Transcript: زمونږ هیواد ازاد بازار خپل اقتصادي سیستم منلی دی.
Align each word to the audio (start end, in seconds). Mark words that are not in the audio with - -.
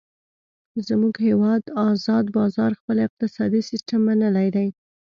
زمونږ 0.87 1.15
هیواد 1.27 1.63
ازاد 1.89 2.25
بازار 2.37 2.71
خپل 2.79 2.97
اقتصادي 3.07 3.61
سیستم 3.69 3.99
منلی 4.07 4.49
دی. 4.55 4.67